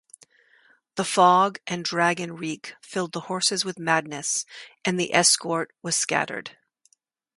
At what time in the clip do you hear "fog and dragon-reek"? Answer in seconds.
1.05-2.73